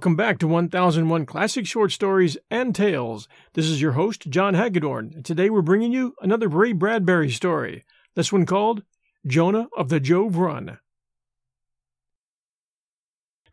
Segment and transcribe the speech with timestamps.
[0.00, 3.28] Welcome back to 1001 Classic Short Stories and Tales.
[3.52, 7.84] This is your host, John Hagedorn, and today we're bringing you another Ray Bradbury story.
[8.14, 8.82] This one called
[9.26, 10.78] Jonah of the Jove Run.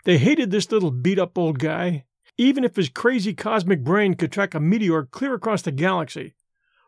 [0.05, 2.05] They hated this little beat up old guy,
[2.37, 6.33] even if his crazy cosmic brain could track a meteor clear across the galaxy.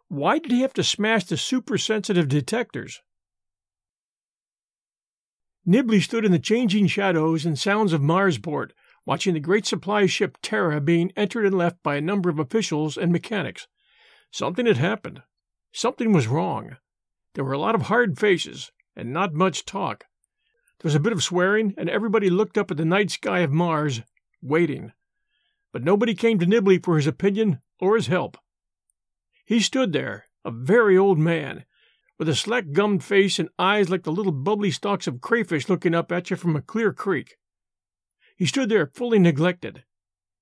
[0.07, 3.01] Why did he have to smash the super sensitive detectors?
[5.67, 8.71] Nibley stood in the changing shadows and sounds of Marsport,
[9.09, 12.95] watching the great supply ship Terra being entered and left by a number of officials
[12.95, 13.67] and mechanics.
[14.29, 15.23] Something had happened.
[15.71, 16.77] Something was wrong.
[17.33, 20.05] There were a lot of hard faces, and not much talk.
[20.77, 23.51] There was a bit of swearing, and everybody looked up at the night sky of
[23.51, 24.03] Mars,
[24.43, 24.91] waiting.
[25.73, 28.37] But nobody came to Nibley for his opinion or his help.
[29.43, 31.65] He stood there, a very old man,
[32.19, 35.95] with a slack gummed face and eyes like the little bubbly stalks of crayfish looking
[35.95, 37.38] up at you from a clear creek.
[38.39, 39.83] He stood there fully neglected.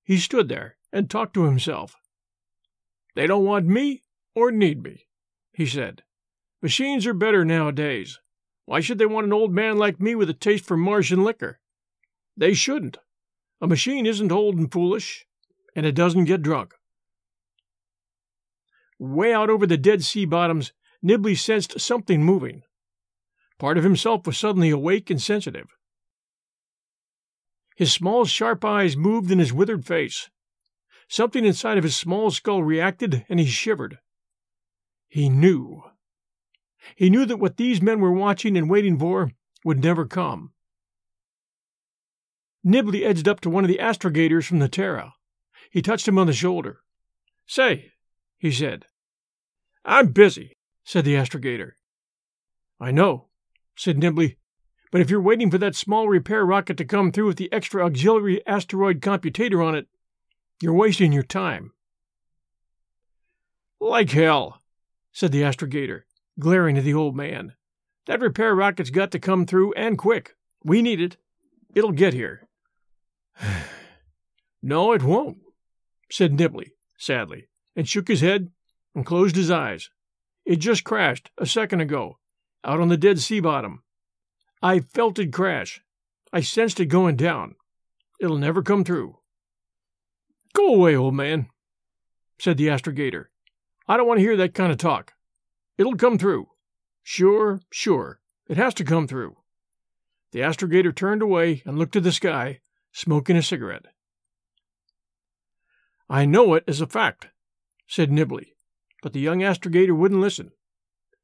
[0.04, 1.96] He stood there and talked to himself.
[3.16, 4.04] They don't want me
[4.36, 5.08] or need me,
[5.52, 6.04] he said.
[6.62, 8.20] Machines are better nowadays.
[8.66, 11.58] Why should they want an old man like me with a taste for Martian liquor?
[12.36, 12.98] They shouldn't.
[13.60, 15.26] A machine isn't old and foolish,
[15.74, 16.74] and it doesn't get drunk.
[19.00, 20.72] Way out over the Dead Sea bottoms,
[21.04, 22.62] Nibley sensed something moving.
[23.58, 25.66] Part of himself was suddenly awake and sensitive.
[27.78, 30.30] His small, sharp eyes moved in his withered face.
[31.06, 33.98] Something inside of his small skull reacted, and he shivered.
[35.06, 35.84] He knew.
[36.96, 39.30] He knew that what these men were watching and waiting for
[39.64, 40.52] would never come.
[42.66, 45.14] Nibley edged up to one of the astrogators from the Terra.
[45.70, 46.80] He touched him on the shoulder.
[47.46, 47.92] Say,
[48.38, 48.86] he said.
[49.84, 51.74] I'm busy said the astrogator.
[52.80, 53.28] I know,
[53.76, 54.38] said Nibley,
[54.90, 57.84] but if you're waiting for that small repair rocket to come through with the extra
[57.84, 59.86] auxiliary asteroid computator on it,
[60.60, 61.72] you're wasting your time.
[63.80, 64.60] Like hell,
[65.12, 66.02] said the astrogator,
[66.38, 67.54] glaring at the old man.
[68.06, 70.34] That repair rocket's got to come through, and quick.
[70.64, 71.16] We need it.
[71.74, 72.48] It'll get here.
[74.62, 75.38] no, it won't,
[76.10, 78.50] said Nibley, sadly, and shook his head
[78.94, 79.90] and closed his eyes.
[80.44, 82.18] It just crashed a second ago,
[82.64, 83.82] out on the Dead Sea bottom.
[84.62, 85.82] I felt it crash.
[86.32, 87.54] I sensed it going down.
[88.20, 89.18] It'll never come through.
[90.52, 91.48] Go away, old man,
[92.38, 93.26] said the astrogator.
[93.86, 95.14] I don't want to hear that kind of talk.
[95.76, 96.48] It'll come through.
[97.02, 98.20] Sure, sure.
[98.48, 99.36] It has to come through.
[100.32, 102.60] The astrogator turned away and looked to the sky,
[102.92, 103.86] smoking a cigarette.
[106.10, 107.28] I know it as a fact,
[107.86, 108.48] said Nibley.
[109.02, 110.50] But the young astrogator wouldn't listen.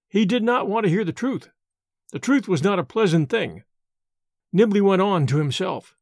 [0.09, 1.50] He did not want to hear the truth.
[2.13, 3.65] The truth was not a pleasant thing.
[4.55, 5.97] Nibley went on to himself.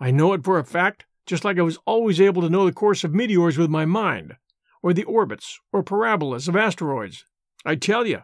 [0.00, 2.72] I know it for a fact, just like I was always able to know the
[2.72, 4.36] course of meteors with my mind,
[4.82, 7.24] or the orbits or parabolas of asteroids.
[7.64, 8.22] I tell you.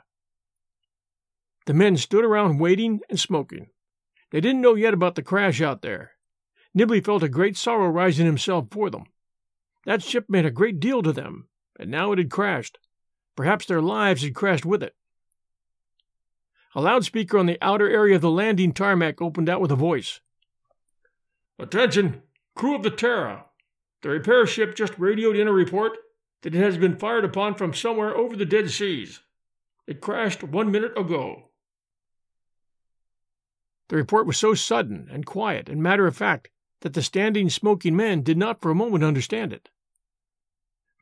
[1.67, 3.69] The men stood around waiting and smoking.
[4.31, 6.13] They didn't know yet about the crash out there.
[6.77, 9.05] Nibley felt a great sorrow rise in himself for them.
[9.85, 11.49] That ship meant a great deal to them,
[11.79, 12.79] and now it had crashed.
[13.37, 14.95] Perhaps their lives had crashed with it.
[16.75, 20.21] A loudspeaker on the outer area of the landing tarmac opened out with a voice.
[21.59, 22.23] Attention,
[22.55, 23.47] crew of the Terra.
[24.03, 25.99] The repair ship just radioed in a report
[26.43, 29.21] that it has been fired upon from somewhere over the Dead Seas.
[29.87, 31.51] It crashed one minute ago.
[33.89, 36.49] The report was so sudden and quiet and matter of fact
[36.81, 39.69] that the standing, smoking men did not for a moment understand it.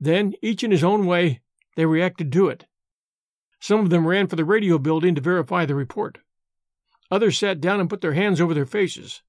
[0.01, 1.41] Then, each in his own way,
[1.77, 2.65] they reacted to it.
[3.61, 6.19] Some of them ran for the radio building to verify the report.
[7.11, 9.23] Others sat down and put their hands over their faces.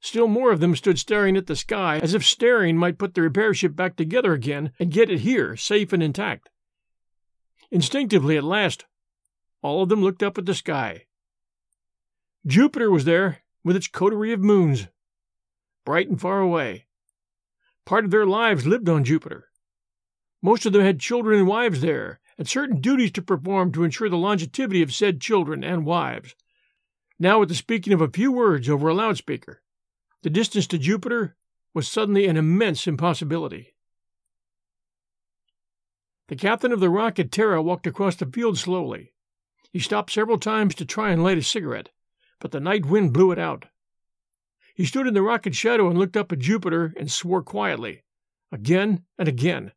[0.00, 3.22] Still more of them stood staring at the sky as if staring might put the
[3.22, 6.48] repair ship back together again and get it here, safe and intact.
[7.70, 8.86] Instinctively, at last,
[9.62, 11.04] all of them looked up at the sky.
[12.46, 14.88] Jupiter was there, with its coterie of moons,
[15.84, 16.86] bright and far away.
[17.84, 19.50] Part of their lives lived on Jupiter.
[20.40, 24.08] Most of them had children and wives there, and certain duties to perform to ensure
[24.08, 26.34] the longevity of said children and wives.
[27.18, 29.60] Now, with the speaking of a few words over a loudspeaker,
[30.22, 31.36] the distance to Jupiter
[31.74, 33.74] was suddenly an immense impossibility.
[36.28, 39.12] The captain of the rocket Terra walked across the field slowly.
[39.70, 41.90] He stopped several times to try and light a cigarette,
[42.38, 43.66] but the night wind blew it out.
[44.74, 48.02] He stood in the rocket shadow and looked up at Jupiter and swore quietly,
[48.50, 49.72] again and again,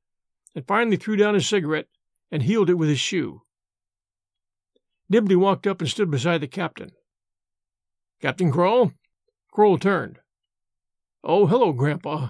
[0.56, 1.90] and finally threw down his cigarette
[2.34, 3.44] and heeled it with his shoe.
[5.12, 6.90] Nibley walked up and stood beside the captain.
[8.24, 8.92] Captain Kroll?
[9.52, 10.18] Kroll turned.
[11.24, 12.30] Oh, hello, Grandpa.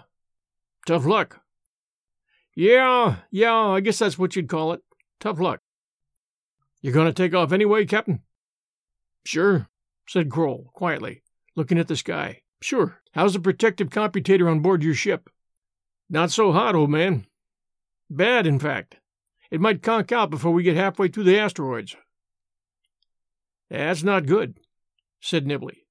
[0.86, 1.40] Tough luck.
[2.54, 4.82] Yeah, yeah, I guess that's what you'd call it.
[5.22, 5.62] Tough luck.
[6.82, 8.24] You are gonna take off anyway, Captain?
[9.26, 9.70] Sure,
[10.06, 11.24] said Kroll, quietly,
[11.56, 12.42] looking at the sky.
[12.62, 13.00] Sure.
[13.14, 15.30] How's the protective computator on board your ship?
[16.10, 17.26] Not so hot, old man.
[18.10, 18.98] Bad, in fact.
[19.54, 21.96] It might conk out before we get halfway through the asteroids.
[23.70, 24.60] That's not good,
[25.22, 25.84] said Nibley.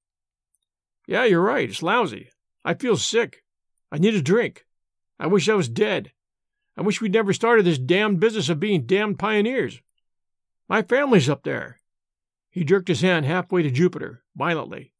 [1.07, 1.69] Yeah, you're right.
[1.69, 2.29] It's lousy.
[2.65, 3.45] I feel sick.
[3.89, 4.65] I need a drink.
[5.17, 6.11] I wish I was dead.
[6.75, 9.79] I wish we'd never started this damned business of being damned pioneers.
[10.67, 11.79] My family's up there.
[12.49, 14.91] He jerked his hand halfway to Jupiter, violently.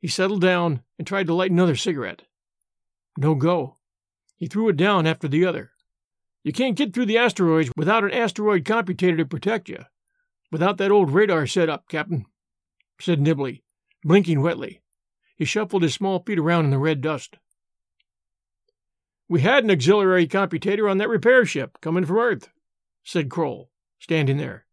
[0.00, 2.22] He settled down and tried to light another cigarette.
[3.18, 3.78] No go.
[4.36, 5.72] He threw it down after the other.
[6.46, 9.84] You can't get through the asteroids without an asteroid computator to protect you.
[10.52, 12.24] Without that old radar set up, Captain,
[13.00, 13.62] said Nibley,
[14.04, 14.80] blinking wetly.
[15.34, 17.38] He shuffled his small feet around in the red dust.
[19.28, 22.48] We had an auxiliary computator on that repair ship coming from Earth,
[23.02, 24.66] said Kroll, standing there.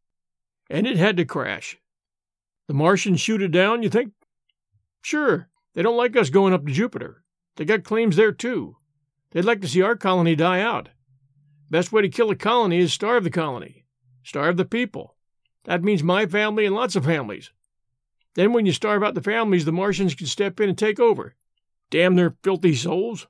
[0.69, 1.79] And it had to crash.
[2.67, 4.13] The Martians shoot it down, you think?
[5.01, 5.49] Sure.
[5.73, 7.23] They don't like us going up to Jupiter.
[7.55, 8.77] They got claims there, too.
[9.31, 10.89] They'd like to see our colony die out.
[11.73, 13.83] Best way to kill a colony is starve the colony.
[14.21, 15.15] Starve the people.
[15.63, 17.49] That means my family and lots of families.
[18.35, 21.33] Then when you starve out the families, the Martians can step in and take over.
[21.89, 23.25] Damn their filthy souls.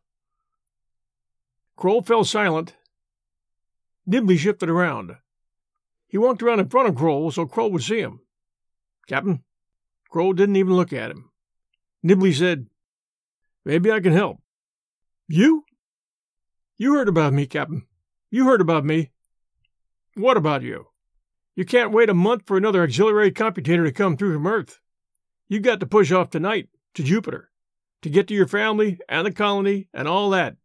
[1.77, 2.75] Kroll fell silent.
[4.05, 5.15] Nibley shifted around.
[6.09, 8.19] He walked around in front of Kroll so Kroll would see him.
[9.07, 9.41] Captain?
[10.09, 11.29] Kroll didn't even look at him.
[12.05, 12.67] Nibley said,
[13.63, 14.41] Maybe I can help.
[15.29, 15.63] You?
[16.77, 17.87] You heard about me, Captain.
[18.33, 19.11] You heard about me.
[20.15, 20.87] What about you?
[21.55, 24.79] You can't wait a month for another auxiliary computator to come through from Earth.
[25.47, 27.51] You got to push off tonight to Jupiter
[28.01, 30.55] to get to your family and the colony and all that.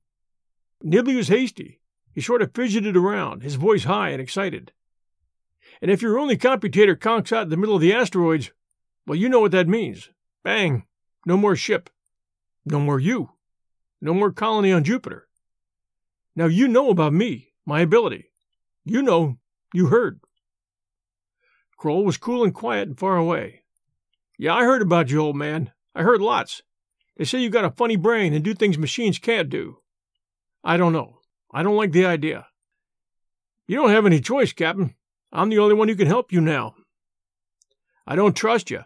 [0.83, 1.83] Nibley was hasty.
[2.15, 4.73] He sort of fidgeted around, his voice high and excited.
[5.83, 8.51] And if your only computator conks out in the middle of the asteroids,
[9.07, 10.09] well, you know what that means.
[10.43, 10.87] Bang!
[11.27, 11.91] No more ship.
[12.65, 13.33] No more you.
[14.01, 15.29] No more colony on Jupiter.
[16.35, 18.31] Now you know about me, my ability.
[18.87, 19.37] You know,
[19.75, 20.21] you heard.
[21.77, 23.63] Kroll was cool and quiet and far away.
[24.39, 25.71] Yeah, I heard about you, old man.
[25.95, 26.63] I heard lots.
[27.19, 29.81] They say you got a funny brain and do things machines can't do.
[30.65, 31.19] I don't know.
[31.53, 32.47] I don't like the idea.
[33.67, 34.95] You don't have any choice, Captain.
[35.31, 36.75] I'm the only one who can help you now.
[38.07, 38.85] I don't trust you.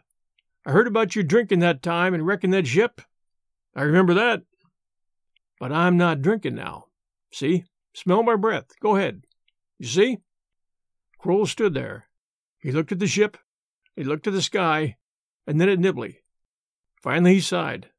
[0.66, 3.00] I heard about your drinking that time and wrecking that ship.
[3.76, 4.42] I remember that.
[5.60, 6.86] But I'm not drinking now.
[7.32, 7.64] See?
[7.94, 8.66] Smell my breath.
[8.80, 9.24] Go ahead.
[9.78, 10.18] You see?
[11.18, 12.06] Kroll stood there.
[12.58, 13.36] He looked at the ship,
[13.96, 14.96] he looked at the sky,
[15.46, 16.16] and then at Nibley.
[17.02, 17.90] Finally he sighed.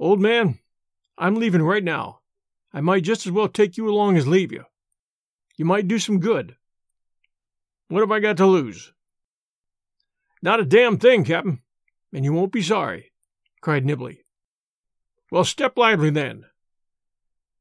[0.00, 0.58] Old man,
[1.16, 2.20] I'm leaving right now.
[2.72, 4.64] I might just as well take you along as leave you.
[5.56, 6.56] You might do some good.
[7.88, 8.92] What have I got to lose?
[10.42, 11.62] Not a damn thing, Captain,
[12.12, 13.12] and you won't be sorry,
[13.60, 14.18] cried Nibley.
[15.30, 16.46] Well, step lively then.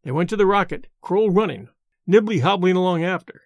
[0.03, 1.70] They went to the rocket, Kroll running,
[2.08, 3.41] Nibley hobbling along after.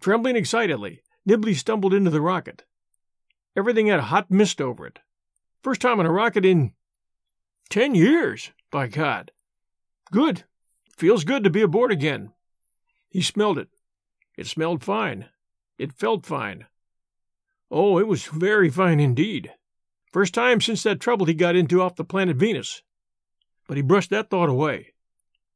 [0.00, 2.64] Trembling excitedly, Nibley stumbled into the rocket.
[3.56, 4.98] Everything had a hot mist over it.
[5.62, 6.72] First time on a rocket in
[7.68, 9.32] ten years, by God.
[10.10, 10.44] Good.
[10.96, 12.32] Feels good to be aboard again.
[13.08, 13.68] He smelled it.
[14.36, 15.26] It smelled fine.
[15.78, 16.66] It felt fine.
[17.70, 19.52] Oh, it was very fine indeed.
[20.12, 22.82] First time since that trouble he got into off the planet Venus.
[23.66, 24.94] But he brushed that thought away.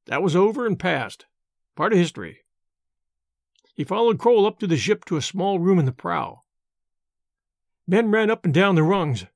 [0.07, 1.27] That was over and past.
[1.77, 2.41] Part of history.
[3.75, 6.43] He followed Kroll up to the ship to a small room in the prow.
[7.87, 9.27] Men ran up and down the rungs.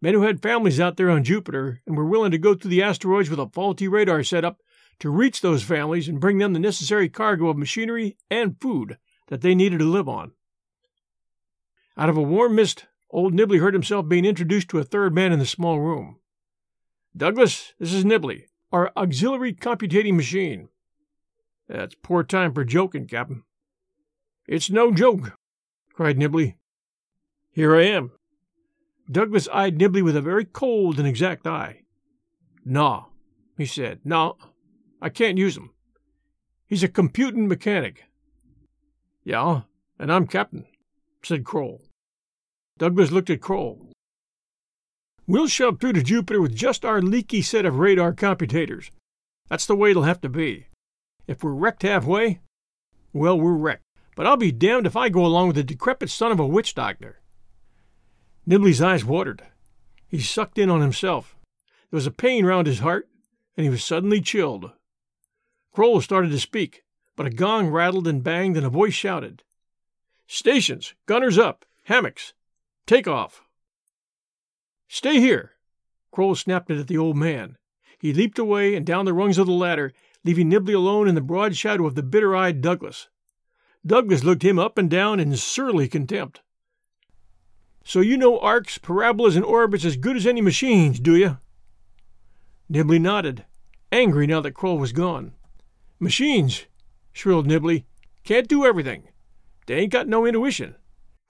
[0.00, 2.82] Men who had families out there on Jupiter and were willing to go through the
[2.82, 4.60] asteroids with a faulty radar setup
[4.98, 9.40] to reach those families and bring them the necessary cargo of machinery and food that
[9.40, 10.32] they needed to live on.
[11.96, 15.32] Out of a warm mist, old Nibley heard himself being introduced to a third man
[15.32, 16.18] in the small room.
[17.16, 20.68] Douglas, this is Nibley, our auxiliary computating machine.
[21.68, 23.42] That's poor time for joking, Captain.
[24.46, 25.32] It's no joke,
[25.92, 26.54] cried Nibley.
[27.50, 28.12] Here I am.
[29.10, 31.82] Douglas eyed Nibley with a very cold and exact eye.
[32.64, 33.08] No,
[33.56, 34.00] he said.
[34.04, 34.36] No,
[35.00, 35.70] I can't use him.
[36.66, 38.04] He's a computing mechanic.
[39.24, 39.62] Yeah,
[39.98, 40.66] and I'm captain,
[41.22, 41.82] said Kroll.
[42.78, 43.90] Douglas looked at Kroll.
[45.28, 48.90] We'll shove through to Jupiter with just our leaky set of radar computators.
[49.48, 50.66] That's the way it'll have to be.
[51.26, 52.40] If we're wrecked halfway,
[53.12, 53.82] well, we're wrecked.
[54.14, 56.74] But I'll be damned if I go along with a decrepit son of a witch
[56.74, 57.20] doctor.
[58.46, 59.42] Nibley's eyes watered.
[60.06, 61.36] He sucked in on himself.
[61.90, 63.08] There was a pain round his heart,
[63.56, 64.70] and he was suddenly chilled.
[65.72, 66.84] Kroll started to speak,
[67.16, 69.42] but a gong rattled and banged, and a voice shouted,
[70.26, 70.94] Stations!
[71.06, 71.64] Gunners up!
[71.84, 72.32] Hammocks!
[72.86, 73.45] Take off!
[74.88, 75.52] Stay here!
[76.10, 77.56] Kroll snapped it at the old man.
[77.98, 79.92] He leaped away and down the rungs of the ladder,
[80.24, 83.08] leaving Nibley alone in the broad shadow of the bitter eyed Douglas.
[83.84, 86.40] Douglas looked him up and down in surly contempt.
[87.84, 91.38] So you know arcs, parabolas, and orbits as good as any machines, do you?
[92.70, 93.44] Nibley nodded,
[93.92, 95.32] angry now that Kroll was gone.
[96.00, 96.66] Machines,
[97.12, 97.84] shrilled Nibley,
[98.24, 99.04] can't do everything.
[99.66, 100.74] They ain't got no intuition.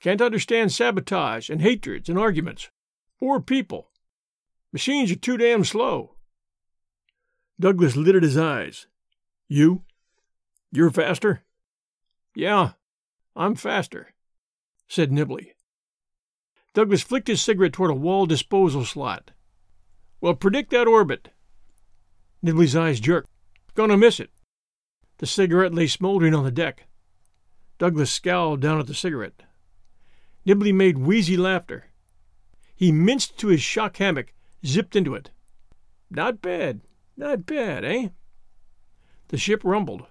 [0.01, 2.71] Can't understand sabotage and hatreds and arguments.
[3.21, 3.91] Or people.
[4.73, 6.17] Machines are too damn slow.
[7.59, 8.87] Douglas lit at his eyes.
[9.49, 9.83] You?
[10.71, 11.43] You're faster?
[12.35, 12.73] Yeah,
[13.35, 14.15] I'm faster,
[14.89, 15.53] said Nibley.
[16.75, 19.31] Douglas flicked his cigarette toward a wall disposal slot.
[20.21, 21.31] Well, predict that orbit.
[22.45, 23.31] Nibley's eyes jerked.
[23.75, 24.31] Gonna miss it.
[25.19, 26.87] The cigarette lay smoldering on the deck.
[27.79, 29.43] Douglas scowled down at the cigarette.
[30.47, 31.87] Nibley made wheezy laughter.
[32.77, 35.31] He minced to his shock hammock, zipped into it.
[36.11, 36.83] Not bad,
[37.17, 38.09] not bad, eh?
[39.29, 40.07] The ship rumbled.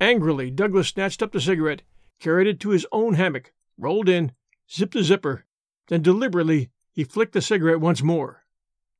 [0.00, 1.82] Angrily, Douglas snatched up the cigarette,
[2.20, 4.32] carried it to his own hammock, rolled in,
[4.70, 5.44] zipped the zipper,
[5.88, 8.44] then deliberately he flicked the cigarette once more.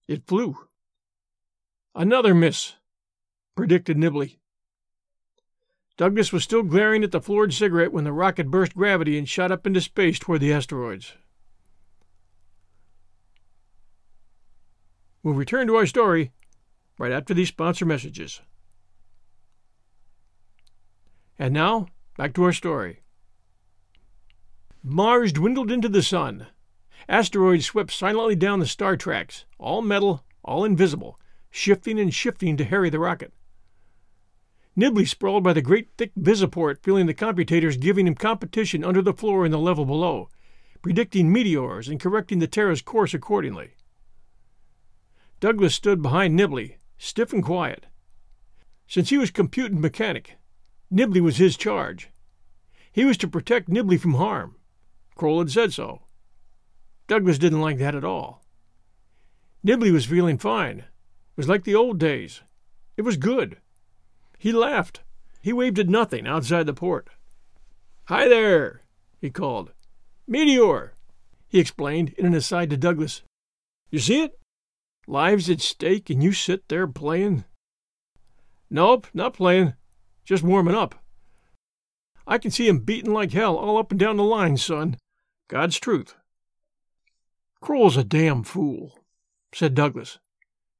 [0.09, 0.57] It flew.
[1.95, 2.75] Another miss,
[3.54, 4.38] predicted Nibley.
[5.97, 9.52] Douglas was still glaring at the floored cigarette when the rocket burst gravity and shot
[9.52, 11.14] up into space toward the asteroids.
[15.25, 16.33] We'll return to our story
[16.99, 18.43] right after these sponsor messages.
[21.38, 21.87] And now,
[22.19, 23.00] back to our story.
[24.83, 26.49] Mars dwindled into the sun.
[27.09, 31.19] Asteroids swept silently down the star tracks, all metal, all invisible,
[31.50, 33.33] shifting and shifting to harry the rocket.
[34.76, 39.14] Nibley sprawled by the great thick visiport, feeling the computators giving him competition under the
[39.14, 40.28] floor in the level below,
[40.83, 43.71] predicting meteors and correcting the Terra's course accordingly.
[45.45, 47.85] Douglas stood behind Nibley, stiff and quiet.
[48.89, 50.39] Since he was computant mechanic,
[50.91, 52.09] Nibley was his charge.
[52.91, 54.57] He was to protect Nibley from harm.
[55.15, 56.05] Kroll had said so.
[57.09, 58.43] Douglas didn't like that at all.
[59.63, 60.79] Nibley was feeling fine.
[60.79, 62.41] It was like the old days.
[62.97, 63.59] It was good.
[64.39, 65.03] He laughed.
[65.43, 67.11] He waved at nothing outside the port.
[68.07, 68.81] Hi there,
[69.21, 69.73] he called.
[70.27, 70.95] Meteor,
[71.49, 73.21] he explained in an aside to Douglas.
[73.91, 74.39] You see it?
[75.07, 77.45] Lives at stake, and you sit there playing?
[78.71, 79.75] Nope, not playing.
[80.25, 80.95] Just warming up.
[82.27, 84.97] I can see him beating like hell all up and down the line, son.
[85.49, 86.15] God's truth.
[87.61, 88.99] Kroll's a damn fool,
[89.53, 90.19] said Douglas.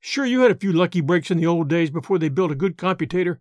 [0.01, 2.55] Sure, you had a few lucky breaks in the old days before they built a
[2.55, 3.39] good computator.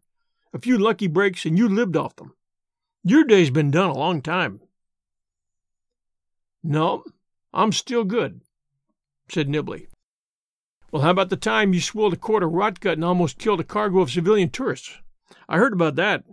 [0.53, 2.33] A few lucky breaks, and you lived off them.
[3.03, 4.61] Your day's been done a long time.
[6.61, 7.03] No,
[7.53, 8.41] I'm still good,
[9.29, 9.87] said Nibley.
[10.93, 13.59] Well, how about the time you swilled a quart of rot gut and almost killed
[13.59, 14.99] a cargo of civilian tourists?
[15.49, 16.23] I heard about that.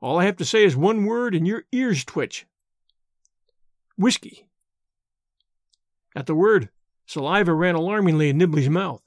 [0.00, 2.46] All I have to say is one word, and your ears twitch.
[3.98, 4.46] Whiskey.
[6.14, 6.68] At the word,
[7.06, 9.02] saliva ran alarmingly in Nibley's mouth.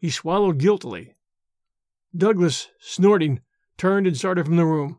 [0.00, 1.14] He swallowed guiltily.
[2.16, 3.42] Douglas, snorting,
[3.76, 4.98] turned and started from the room.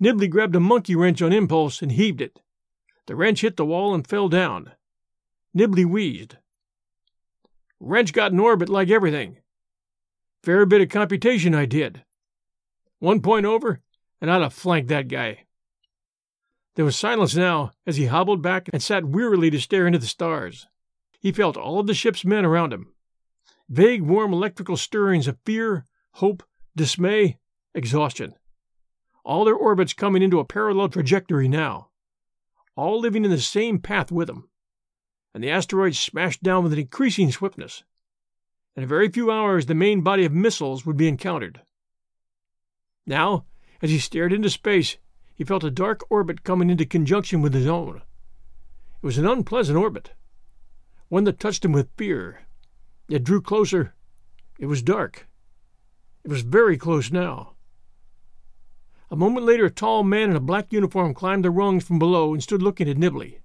[0.00, 2.38] Nibley grabbed a monkey wrench on impulse and heaved it.
[3.06, 4.74] The wrench hit the wall and fell down.
[5.52, 6.36] Nibley wheezed.
[7.80, 9.38] Wrench got in orbit like everything.
[10.42, 12.04] Fair bit of computation I did.
[12.98, 13.80] One point over,
[14.20, 15.44] and I'd have flanked that guy.
[16.76, 20.06] There was silence now as he hobbled back and sat wearily to stare into the
[20.06, 20.66] stars.
[21.18, 22.92] He felt all of the ship's men around him
[23.68, 26.42] vague, warm electrical stirrings of fear, hope,
[26.76, 27.38] dismay,
[27.74, 28.34] exhaustion.
[29.24, 31.88] All their orbits coming into a parallel trajectory now.
[32.76, 34.49] All living in the same path with them.
[35.34, 37.84] And the asteroid smashed down with an increasing swiftness.
[38.76, 41.62] In a very few hours, the main body of missiles would be encountered.
[43.06, 43.44] Now,
[43.82, 44.96] as he stared into space,
[45.34, 48.02] he felt a dark orbit coming into conjunction with his own.
[49.02, 50.12] It was an unpleasant orbit,
[51.08, 52.40] one that touched him with fear
[53.10, 53.94] it drew closer.
[54.60, 55.26] It was dark.
[56.22, 57.54] It was very close now.
[59.10, 62.32] A moment later, a tall man in a black uniform climbed the rungs from below
[62.32, 63.40] and stood looking at Nibley.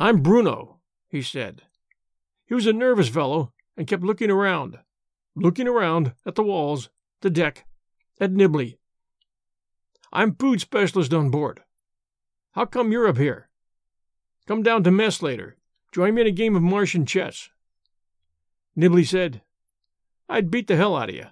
[0.00, 0.78] I'm Bruno,
[1.10, 1.60] he said.
[2.46, 4.78] He was a nervous fellow and kept looking around,
[5.36, 6.88] looking around at the walls,
[7.20, 7.66] the deck,
[8.18, 8.78] at Nibley.
[10.10, 11.64] I'm food specialist on board.
[12.52, 13.50] How come you're up here?
[14.46, 15.58] Come down to mess later.
[15.92, 17.50] Join me in a game of Martian chess.
[18.74, 19.42] Nibley said,
[20.30, 21.26] I'd beat the hell out of you.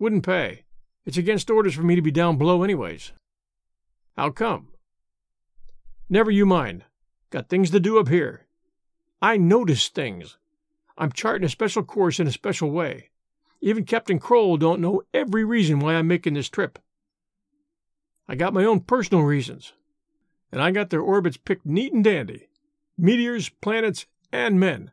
[0.00, 0.64] Wouldn't pay.
[1.06, 3.12] It's against orders for me to be down below, anyways.
[4.16, 4.72] How come?
[6.10, 6.84] Never you mind.
[7.30, 8.46] Got things to do up here.
[9.20, 10.38] I notice things.
[10.96, 13.10] I'm charting a special course in a special way.
[13.60, 16.78] Even Captain Kroll don't know every reason why I'm making this trip.
[18.28, 19.72] I got my own personal reasons,
[20.52, 22.48] and I got their orbits picked neat and dandy
[22.98, 24.90] meteors, planets, and men.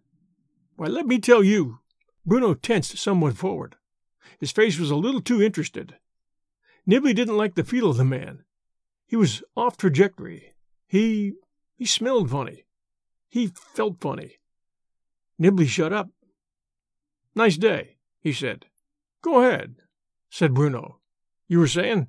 [0.76, 1.80] Why, let me tell you,
[2.26, 3.76] Bruno tensed somewhat forward.
[4.40, 5.96] His face was a little too interested.
[6.88, 8.44] Nibley didn't like the feel of the man.
[9.08, 10.54] He was off trajectory.
[10.88, 11.34] He.
[11.76, 12.66] He smelled funny.
[13.28, 14.40] He felt funny.
[15.40, 16.10] Nibley shut up.
[17.36, 18.68] Nice day, he said.
[19.22, 19.76] Go ahead,
[20.30, 21.00] said Bruno.
[21.48, 22.08] You were saying?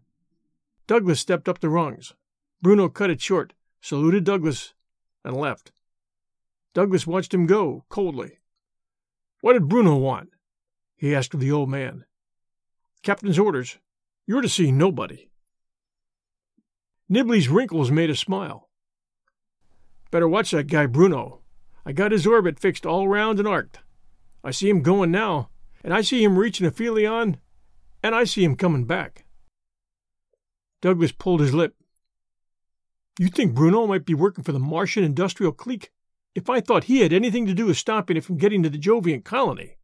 [0.87, 2.14] Douglas stepped up the rungs.
[2.62, 4.75] Bruno cut it short, saluted Douglas,
[5.25, 5.73] and left.
[6.75, 8.38] Douglas watched him go, coldly.
[9.40, 10.30] What did Bruno want?
[10.94, 12.04] he asked of the old man.
[13.02, 13.78] Captain's orders.
[14.26, 15.28] You're to see nobody.
[17.11, 18.65] Nibley's wrinkles made a smile.
[20.16, 21.40] Better watch that guy, Bruno.
[21.85, 23.80] I got his orbit fixed all round and arced.
[24.42, 25.50] I see him going now,
[25.85, 27.37] and I see him reaching aphelion,
[28.02, 29.26] and I see him coming back.
[30.80, 31.75] Douglas pulled his lip.
[33.18, 35.92] You think Bruno might be working for the Martian industrial clique?
[36.35, 38.78] If I thought he had anything to do with stopping it from getting to the
[38.78, 39.76] Jovian colony.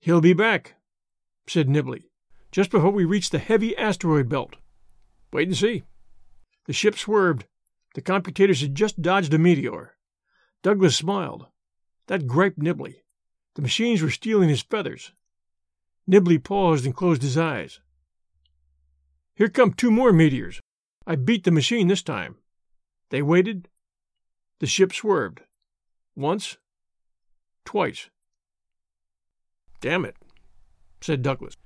[0.00, 0.74] He'll be back,
[1.46, 2.06] said Nibley,
[2.50, 4.56] just before we reach the heavy asteroid belt.
[5.32, 5.84] Wait and see.
[6.64, 7.44] The ship swerved.
[7.94, 9.96] The computators had just dodged a meteor.
[10.62, 11.46] Douglas smiled.
[12.06, 12.96] That griped Nibley.
[13.54, 15.12] The machines were stealing his feathers.
[16.08, 17.80] Nibley paused and closed his eyes.
[19.36, 20.60] Here come two more meteors.
[21.06, 22.36] I beat the machine this time.
[23.10, 23.68] They waited.
[24.58, 25.40] The ship swerved.
[26.16, 26.58] Once.
[27.64, 28.10] Twice.
[29.80, 30.16] Damn it,
[31.00, 31.56] said Douglas.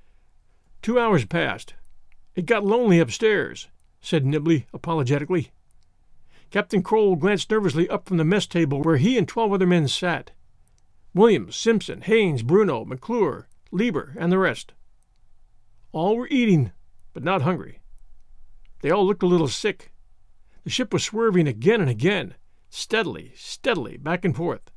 [0.81, 1.73] Two hours passed.
[2.35, 3.67] It got lonely upstairs,
[4.01, 5.51] said Nibley apologetically.
[6.51, 9.87] Captain Kroll glanced nervously up from the mess table where he and twelve other men
[9.87, 10.31] sat.
[11.13, 14.73] Williams, Simpson, Haines, Bruno, McClure, Lieber, and the rest.
[15.91, 16.71] All were eating,
[17.13, 17.81] but not hungry.
[18.81, 19.91] They all looked a little sick.
[20.63, 22.35] The ship was swerving again and again,
[22.69, 24.71] steadily, steadily, back and forth.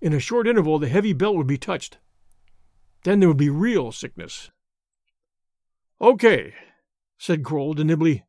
[0.00, 1.98] In a short interval, the heavy belt would be touched.
[3.04, 4.50] Then there would be real sickness.
[6.00, 6.54] Okay,
[7.18, 8.22] said Kroll to Nibley.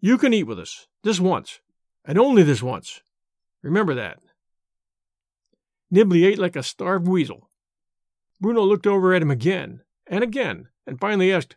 [0.00, 1.60] You can eat with us, this once,
[2.04, 3.00] and only this once.
[3.62, 4.18] Remember that.
[5.92, 7.48] Nibley ate like a starved weasel.
[8.40, 11.56] Bruno looked over at him again and again, and finally asked,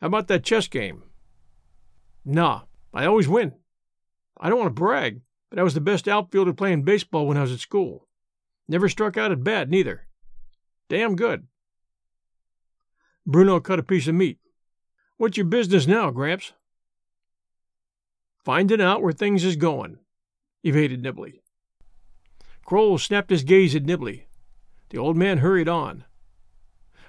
[0.00, 1.02] How about that chess game?
[2.24, 3.54] Nah, I always win.
[4.38, 7.42] I don't want to brag, but I was the best outfielder playing baseball when I
[7.42, 8.06] was at school.
[8.68, 10.06] Never struck out at bat, neither.
[10.88, 11.46] Damn good.
[13.26, 14.38] Bruno cut a piece of meat.
[15.16, 16.52] What's your business now, Gramps?
[18.44, 19.98] Finding out where things is going,
[20.64, 21.40] evaded Nibley.
[22.64, 24.24] Kroll snapped his gaze at Nibley.
[24.90, 26.04] The old man hurried on.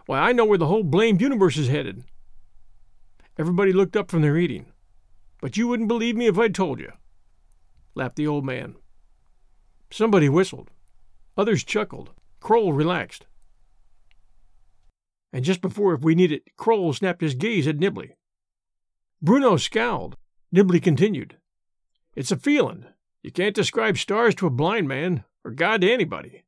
[0.06, 2.04] Why, I know where the whole blamed universe is headed.
[3.38, 4.65] Everybody looked up from their eating.
[5.41, 6.91] But you wouldn't believe me if I told you,
[7.96, 8.76] laughed the old man.
[9.89, 10.70] Somebody whistled.
[11.36, 12.12] Others chuckled.
[12.39, 13.26] Kroll relaxed.
[15.34, 18.12] And just before if we need it, Kroll snapped his gaze at Nibley.
[19.22, 20.15] Bruno scowled.
[20.53, 21.37] Nibley continued.
[22.15, 22.85] It's a feeling.
[23.21, 26.43] You can't describe stars to a blind man, or God to anybody.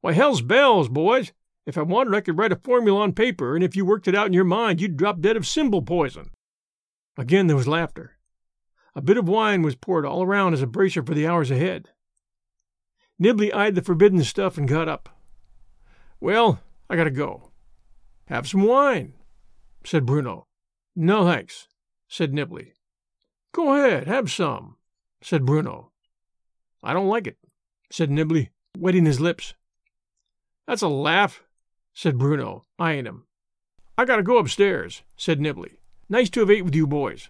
[0.00, 1.32] Why, hell's bells, boys!
[1.66, 4.14] If I wanted, I could write a formula on paper, and if you worked it
[4.14, 6.30] out in your mind, you'd drop dead of symbol poison.
[7.16, 8.16] Again there was laughter.
[8.94, 11.90] A bit of wine was poured all around as a bracer for the hours ahead.
[13.22, 15.08] Nibley eyed the forbidden stuff and got up.
[16.18, 17.50] Well, I gotta go.
[18.26, 19.12] Have some wine,
[19.84, 20.46] said Bruno.
[20.96, 21.68] No thanks,
[22.08, 22.72] said Nibley.
[23.52, 24.76] Go ahead, have some,
[25.22, 25.90] said Bruno.
[26.82, 27.36] I don't like it,
[27.90, 29.54] said Nibley, wetting his lips.
[30.66, 31.42] That's a laugh,
[31.92, 33.24] said Bruno, eyeing him.
[33.98, 35.78] I gotta go upstairs, said Nibley.
[36.08, 37.28] Nice to have ate with you boys.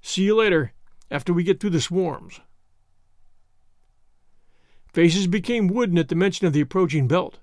[0.00, 0.72] See you later,
[1.10, 2.40] after we get through the swarms.
[4.92, 7.38] Faces became wooden at the mention of the approaching belt.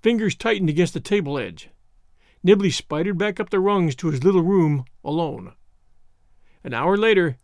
[0.00, 1.70] Fingers tightened against the table edge.
[2.44, 5.54] Nibley spidered back up the rungs to his little room alone.
[6.64, 7.36] An hour later,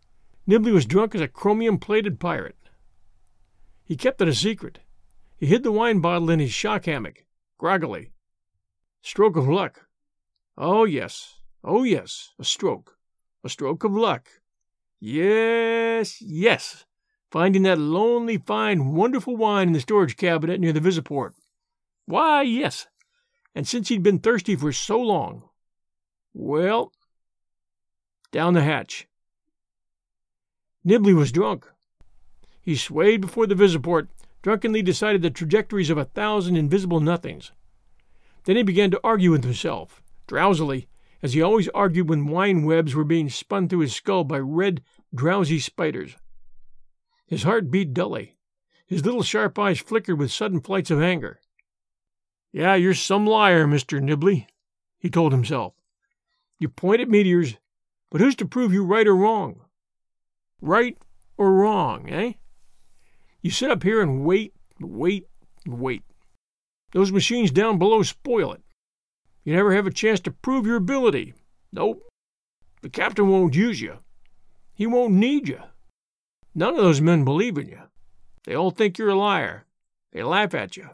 [0.47, 2.55] Nibley was drunk as a chromium plated pirate.
[3.83, 4.79] He kept it a secret.
[5.37, 7.25] He hid the wine bottle in his shock hammock,
[7.57, 8.11] groggily.
[9.01, 9.87] Stroke of luck.
[10.57, 11.37] Oh, yes.
[11.63, 12.33] Oh, yes.
[12.39, 12.97] A stroke.
[13.43, 14.27] A stroke of luck.
[14.99, 16.85] Yes, yes.
[17.31, 21.31] Finding that lonely, fine, wonderful wine in the storage cabinet near the Visiport.
[22.05, 22.87] Why, yes.
[23.55, 25.43] And since he'd been thirsty for so long.
[26.33, 26.91] Well,
[28.31, 29.07] down the hatch.
[30.85, 31.67] Nibley was drunk.
[32.61, 34.07] He swayed before the visiport,
[34.41, 37.51] drunkenly decided the trajectories of a thousand invisible nothings.
[38.45, 40.87] Then he began to argue with himself, drowsily,
[41.21, 44.81] as he always argued when wine webs were being spun through his skull by red,
[45.13, 46.15] drowsy spiders.
[47.27, 48.37] His heart beat dully.
[48.87, 51.39] His little sharp eyes flickered with sudden flights of anger.
[52.51, 54.01] Yeah, you're some liar, Mr.
[54.01, 54.47] Nibley,
[54.97, 55.73] he told himself.
[56.57, 57.57] You point at meteors,
[58.09, 59.61] but who's to prove you right or wrong?
[60.61, 60.97] Right
[61.37, 62.33] or wrong, eh?
[63.41, 65.27] You sit up here and wait, wait,
[65.65, 66.03] wait.
[66.91, 68.61] Those machines down below spoil it.
[69.43, 71.33] You never have a chance to prove your ability.
[71.71, 72.03] Nope.
[72.81, 73.99] The captain won't use you.
[74.73, 75.59] He won't need you.
[76.55, 77.81] None of those men believe in you.
[78.45, 79.65] They all think you're a liar.
[80.11, 80.89] They laugh at you.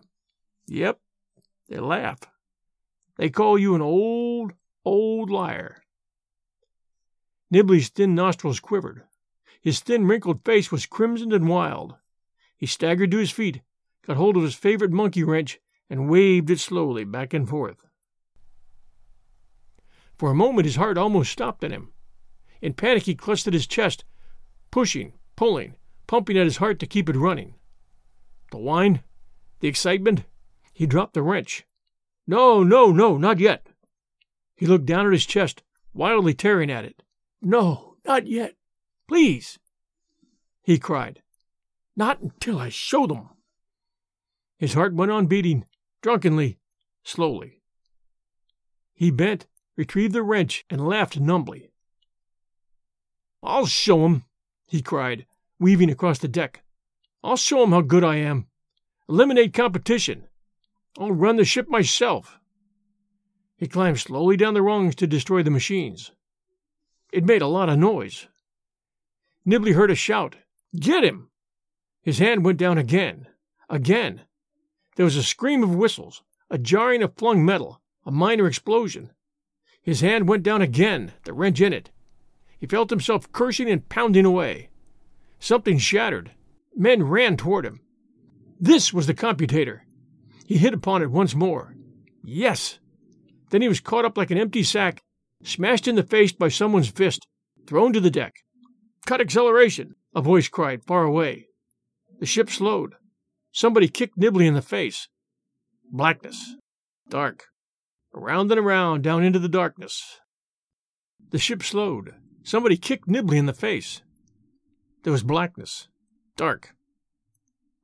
[0.68, 1.00] Yep,
[1.70, 2.20] they laugh.
[3.18, 5.82] They call you an old, old liar.
[7.54, 9.04] Nibley's thin nostrils quivered.
[9.66, 11.96] His thin, wrinkled face was crimsoned and wild.
[12.56, 13.62] He staggered to his feet,
[14.06, 17.88] got hold of his favorite monkey wrench, and waved it slowly back and forth.
[20.20, 21.94] For a moment his heart almost stopped in him.
[22.62, 24.06] In panic he clutched at his chest,
[24.70, 27.56] pushing, pulling, pumping at his heart to keep it running.
[28.52, 29.02] The wine,
[29.62, 30.26] the excitement,
[30.74, 31.66] he dropped the wrench.
[32.28, 33.66] No, no, no, not yet.
[34.56, 37.02] He looked down at his chest, wildly tearing at it.
[37.42, 38.54] No, not yet.
[39.08, 39.60] Please,
[40.64, 41.22] he cried.
[41.96, 43.30] Not until I show them.
[44.58, 45.66] His heart went on beating,
[46.02, 46.60] drunkenly,
[47.04, 47.62] slowly.
[48.94, 49.46] He bent,
[49.78, 51.72] retrieved the wrench, and laughed numbly.
[53.44, 54.26] I'll show 'em,
[54.66, 55.28] he cried,
[55.60, 56.64] weaving across the deck.
[57.24, 58.48] I'll show 'em how good I am.
[59.08, 60.28] Eliminate competition.
[60.98, 62.40] I'll run the ship myself.
[63.58, 66.12] He climbed slowly down the rungs to destroy the machines.
[67.12, 68.28] It made a lot of noise.
[69.46, 70.38] Nibley heard a shout.
[70.80, 71.30] Get him!
[72.02, 73.28] His hand went down again.
[73.70, 74.22] Again.
[74.96, 79.12] There was a scream of whistles, a jarring of flung metal, a minor explosion.
[79.82, 81.92] His hand went down again, the wrench in it.
[82.60, 84.70] He felt himself cursing and pounding away.
[85.40, 86.32] Something shattered.
[86.76, 87.82] Men ran toward him.
[88.60, 89.82] This was the computator.
[90.46, 91.76] He hit upon it once more.
[92.24, 92.80] Yes!
[93.50, 95.04] Then he was caught up like an empty sack,
[95.44, 97.28] smashed in the face by someone's fist,
[97.68, 98.45] thrown to the deck.
[99.06, 99.96] Cut acceleration!
[100.16, 101.48] A voice cried far away.
[102.20, 102.96] The ship slowed.
[103.52, 105.08] Somebody kicked Nibley in the face.
[105.92, 106.56] Blackness.
[107.10, 107.46] Dark.
[108.14, 110.20] Around and around, down into the darkness.
[111.32, 112.16] The ship slowed.
[112.44, 114.02] Somebody kicked Nibley in the face.
[115.04, 115.88] There was blackness.
[116.36, 116.74] Dark.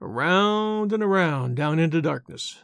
[0.02, 2.60] Around and around, down into darkness.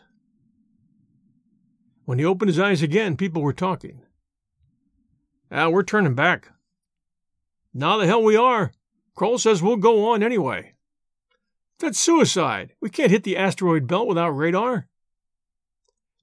[2.05, 4.01] When he opened his eyes again, people were talking.
[5.51, 6.49] Ah, we're turning back.
[7.77, 8.71] Now the hell we are.
[9.13, 10.73] Kroll says we'll go on anyway.
[11.77, 12.73] That's suicide.
[12.81, 14.87] We can't hit the asteroid belt without radar.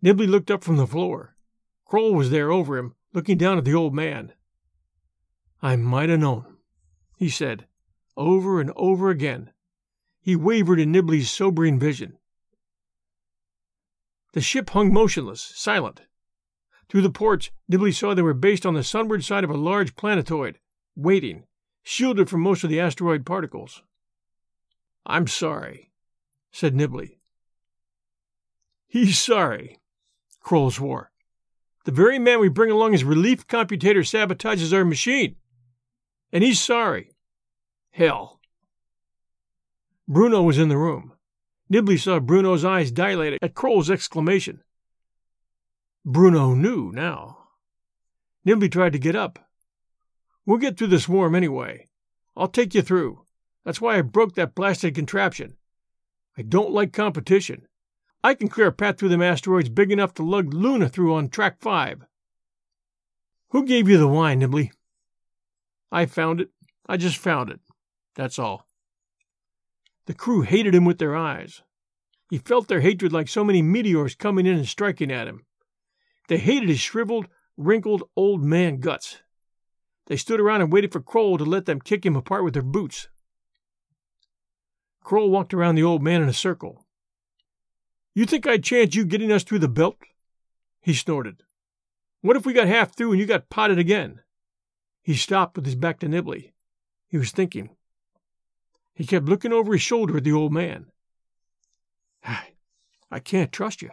[0.05, 1.37] Nibley looked up from the floor.
[1.85, 4.33] Kroll was there over him, looking down at the old man.
[5.62, 6.57] I might have known,
[7.19, 7.69] he said,
[8.17, 9.53] over and over again.
[10.21, 12.19] He wavered in Nibley's sobering vision.
[14.33, 16.01] The ship hung motionless, silent.
[16.88, 19.95] Through the ports, Nibley saw they were based on the sunward side of a large
[19.95, 20.59] planetoid,
[20.96, 21.44] waiting,
[21.83, 23.83] shielded from most of the asteroid particles.
[25.07, 25.90] I'm sorry,
[26.50, 27.18] said Nibley.
[28.87, 29.80] He's sorry,
[30.40, 31.11] Kroll swore.
[31.85, 35.37] The very man we bring along as relief computator sabotages our machine.
[36.33, 37.11] And he's sorry.
[37.90, 38.40] Hell.
[40.09, 41.12] Bruno was in the room.
[41.72, 44.62] Nibley saw Bruno's eyes dilate at Kroll's exclamation.
[46.04, 47.38] Bruno knew now.
[48.46, 49.43] Nibley tried to get up.
[50.46, 51.88] We'll get through the swarm anyway.
[52.37, 53.22] I'll take you through.
[53.64, 55.57] That's why I broke that blasted contraption.
[56.37, 57.66] I don't like competition.
[58.22, 61.28] I can clear a path through them asteroids big enough to lug Luna through on
[61.28, 62.04] track five.
[63.50, 64.70] Who gave you the wine, Nibley?
[65.92, 66.48] I found it.
[66.87, 67.61] I just found it.
[68.16, 68.66] That's all.
[70.07, 71.62] The crew hated him with their eyes.
[72.30, 75.44] He felt their hatred like so many meteors coming in and striking at him.
[76.28, 79.18] They hated his shriveled, wrinkled old man guts.
[80.07, 82.62] They stood around and waited for Kroll to let them kick him apart with their
[82.62, 83.09] boots.
[85.03, 86.85] Kroll walked around the old man in a circle.
[88.14, 89.99] You think I'd chance you getting us through the belt?
[90.81, 91.43] He snorted.
[92.21, 94.21] What if we got half through and you got potted again?
[95.03, 96.53] He stopped with his back to Nibley.
[97.07, 97.71] He was thinking.
[98.95, 100.87] He kept looking over his shoulder at the old man.
[103.11, 103.90] I can't trust you,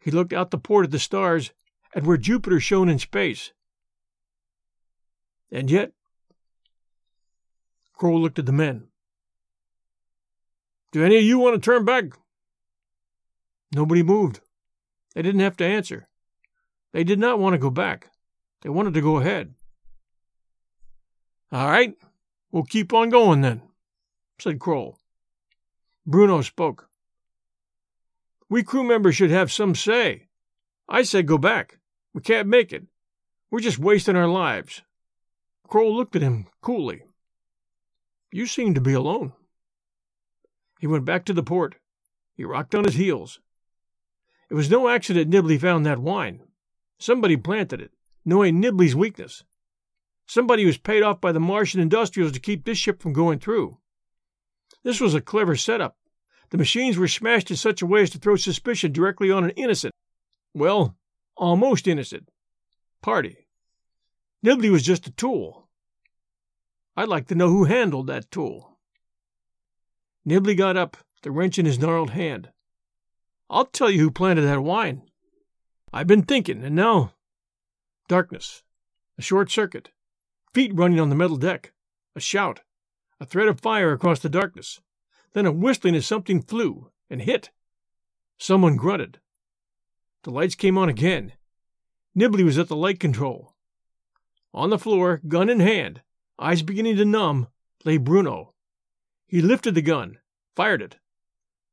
[0.00, 1.52] He looked out the port at the stars,
[1.94, 3.52] at where Jupiter shone in space.
[5.54, 5.92] And yet,
[7.92, 8.88] Kroll looked at the men.
[10.90, 12.06] Do any of you want to turn back?
[13.72, 14.40] Nobody moved.
[15.14, 16.08] They didn't have to answer.
[16.92, 18.10] They did not want to go back.
[18.62, 19.54] They wanted to go ahead.
[21.52, 21.94] All right,
[22.50, 23.62] we'll keep on going then,
[24.40, 24.98] said Kroll.
[26.04, 26.88] Bruno spoke.
[28.48, 30.26] We crew members should have some say.
[30.88, 31.78] I said go back.
[32.12, 32.86] We can't make it.
[33.52, 34.82] We're just wasting our lives.
[35.68, 37.02] Kroll looked at him coolly.
[38.30, 39.32] You seem to be alone.
[40.80, 41.76] He went back to the port.
[42.34, 43.40] He rocked on his heels.
[44.50, 46.42] It was no accident Nibley found that wine.
[46.98, 47.92] Somebody planted it,
[48.24, 49.44] knowing Nibley's weakness.
[50.26, 53.78] Somebody was paid off by the Martian industrials to keep this ship from going through.
[54.82, 55.96] This was a clever setup.
[56.50, 59.50] The machines were smashed in such a way as to throw suspicion directly on an
[59.50, 59.92] innocent,
[60.54, 60.96] well,
[61.36, 62.28] almost innocent,
[63.02, 63.43] party.
[64.44, 65.68] Nibley was just a tool.
[66.96, 68.78] I'd like to know who handled that tool.
[70.28, 72.50] Nibley got up, the wrench in his gnarled hand.
[73.48, 75.02] I'll tell you who planted that wine.
[75.94, 77.14] I've been thinking, and now.
[78.06, 78.62] Darkness.
[79.16, 79.92] A short circuit.
[80.52, 81.72] Feet running on the metal deck.
[82.14, 82.60] A shout.
[83.20, 84.78] A thread of fire across the darkness.
[85.32, 87.50] Then a whistling as something flew and hit.
[88.36, 89.20] Someone grunted.
[90.24, 91.32] The lights came on again.
[92.14, 93.53] Nibley was at the light control.
[94.54, 96.02] On the floor, gun in hand,
[96.38, 97.48] eyes beginning to numb,
[97.84, 98.54] lay Bruno.
[99.26, 100.18] He lifted the gun,
[100.54, 100.98] fired it.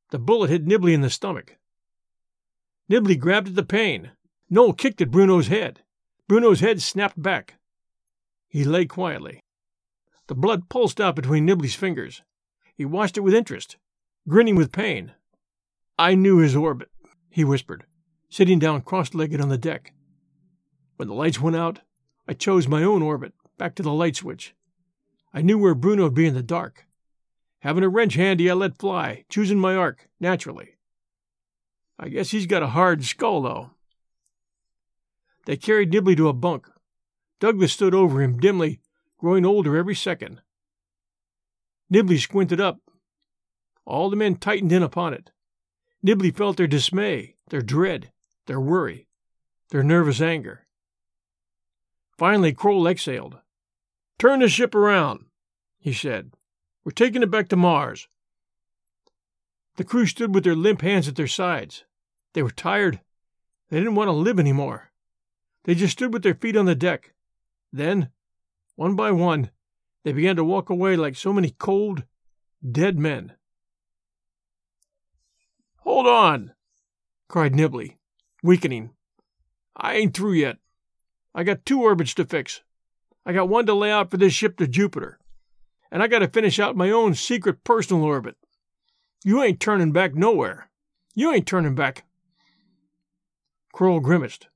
[0.10, 1.58] The bullet hit Nibley in the stomach.
[2.90, 4.12] Nibley grabbed at the pane.
[4.50, 5.84] Noel kicked at Bruno's head.
[6.28, 7.60] Bruno's head snapped back.
[8.50, 9.42] He lay quietly.
[10.28, 12.24] The blood pulsed out between Nibley's fingers.
[12.76, 13.78] He watched it with interest,
[14.28, 15.14] grinning with pain.
[16.00, 16.90] I knew his orbit,
[17.30, 17.86] he whispered,
[18.28, 19.94] sitting down cross legged on the deck.
[20.96, 21.82] When the lights went out,
[22.32, 24.56] I chose my own orbit, back to the light switch.
[25.34, 26.86] I knew where Bruno would be in the dark.
[27.60, 30.78] Having a wrench handy, I let fly, choosing my arc, naturally.
[32.00, 33.72] I guess he's got a hard skull, though.
[35.46, 36.70] They carried Nibley to a bunk.
[37.42, 38.80] Douglas stood over him dimly,
[39.18, 40.40] growing older every second.
[41.94, 42.80] Nibley squinted up.
[43.84, 45.32] All the men tightened in upon it.
[46.02, 48.14] Nibley felt their dismay, their dread,
[48.46, 49.10] their worry,
[49.72, 50.66] their nervous anger.
[52.22, 53.40] Finally, Kroll exhaled.
[54.20, 55.26] Turn the ship around,
[55.80, 56.30] he said.
[56.86, 58.08] We're taking it back to Mars.
[59.78, 61.84] The crew stood with their limp hands at their sides.
[62.34, 63.02] They were tired.
[63.72, 64.92] They didn't want to live any more.
[65.64, 67.16] They just stood with their feet on the deck.
[67.74, 68.12] Then,
[68.76, 69.50] one by one,
[70.04, 72.04] they began to walk away like so many cold,
[72.64, 73.34] dead men.
[75.78, 76.54] Hold on,
[77.28, 77.96] cried Nibley,
[78.44, 78.92] weakening.
[79.76, 80.58] I ain't through yet.
[81.34, 82.62] I got two orbits to fix.
[83.26, 85.20] I got one to lay out for this ship to Jupiter
[85.92, 88.38] and I got to finish out my own secret personal orbit.
[89.24, 90.70] You ain't turning back nowhere.
[91.14, 92.06] You ain't turning back.
[93.74, 94.48] Kroll grimaced.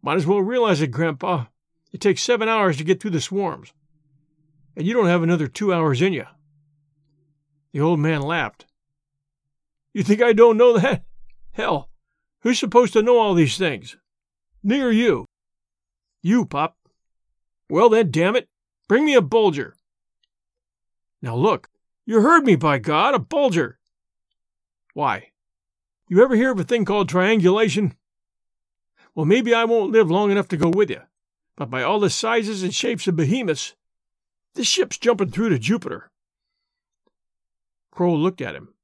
[0.00, 1.46] Might as well realize it, Grandpa.
[1.92, 3.72] It takes seven hours to get through the swarms,
[4.76, 6.24] and you don't have another two hours in you.
[7.72, 8.66] The old man laughed.
[9.92, 11.04] You think I don't know that?
[11.52, 11.90] Hell,
[12.40, 13.96] who's supposed to know all these things?
[14.62, 15.26] Me or you?
[16.22, 16.76] You, Pop.
[17.68, 18.48] Well then, damn it,
[18.88, 19.76] bring me a Bulger.
[21.20, 21.68] Now look,
[22.04, 23.78] you heard me, by God, a bulger.
[24.92, 25.30] Why?
[26.08, 27.94] You ever hear of a thing called triangulation?
[29.14, 31.02] Well, maybe I won't live long enough to go with you,
[31.56, 33.74] but by all the sizes and shapes of behemoths,
[34.54, 36.10] this ship's jumping through to Jupiter.
[37.90, 38.74] Kroll looked at him.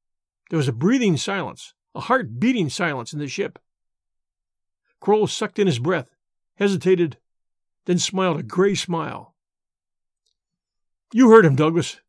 [0.50, 3.58] There was a breathing silence, a heart beating silence in the ship.
[5.00, 6.14] Kroll sucked in his breath,
[6.56, 7.18] hesitated,
[7.88, 9.34] then smiled a gray smile.
[11.10, 12.02] You heard him, Douglas.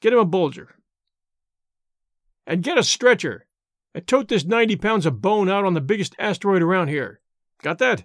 [0.00, 0.66] Get him a Bolger.
[2.44, 3.46] And get a stretcher.
[3.94, 7.20] And tote this 90 pounds of bone out on the biggest asteroid around here.
[7.62, 8.02] Got that?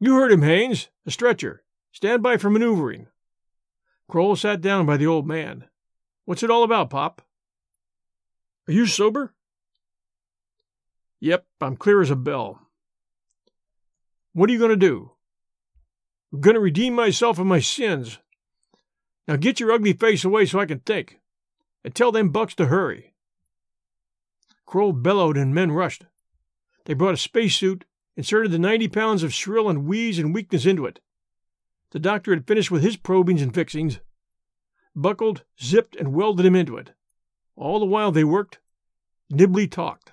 [0.00, 0.88] You heard him, Haines.
[1.06, 1.62] A stretcher.
[1.92, 3.06] Stand by for maneuvering.
[4.08, 5.66] Kroll sat down by the old man.
[6.24, 7.22] What's it all about, Pop?
[8.66, 9.32] Are you sober?
[11.20, 12.66] Yep, I'm clear as a bell.
[14.32, 15.12] What are you going to do?
[16.32, 18.18] I'm going to redeem myself of my sins.
[19.26, 21.20] Now get your ugly face away so I can think.
[21.84, 23.14] And tell them bucks to hurry.
[24.66, 26.04] Kroll bellowed and men rushed.
[26.84, 27.84] They brought a spacesuit,
[28.16, 31.00] inserted the 90 pounds of shrill and wheeze and weakness into it.
[31.90, 33.98] The doctor had finished with his probings and fixings,
[34.94, 36.92] buckled, zipped, and welded him into it.
[37.56, 38.60] All the while they worked,
[39.32, 40.12] Nibley talked.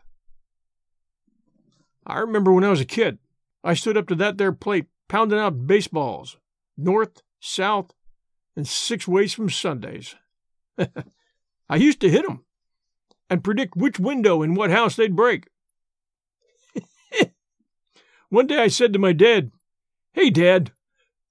[2.06, 3.20] I remember when I was a kid,
[3.68, 6.38] I stood up to that there plate pounding out baseballs,
[6.78, 7.92] north, south,
[8.56, 10.16] and six ways from Sundays.
[11.70, 12.46] I used to hit 'em
[13.30, 15.50] and predict which window in what house they'd break.
[18.30, 19.52] One day I said to my dad,
[20.14, 20.72] Hey, Dad,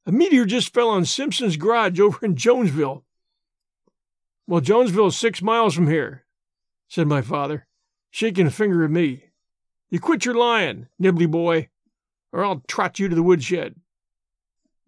[0.04, 3.06] a meteor just fell on Simpson's garage over in Jonesville.
[4.46, 6.26] Well, Jonesville's six miles from here,
[6.86, 7.66] said my father,
[8.10, 9.30] shaking a finger at me.
[9.88, 11.70] You quit your lying, Nibley boy,
[12.36, 13.76] or I'll trot you to the woodshed.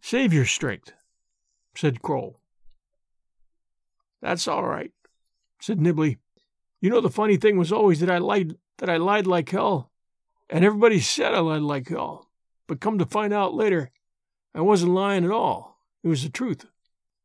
[0.03, 0.93] Save your strength,
[1.75, 2.39] said Kroll.
[4.21, 4.93] That's all right,
[5.59, 6.19] said Nibley.
[6.83, 9.91] You know the funny thing was always that I lied that I lied like hell,
[10.51, 12.29] and everybody said I lied like hell.
[12.67, 13.93] But come to find out later,
[14.55, 15.81] I wasn't lying at all.
[16.05, 16.67] It was the truth.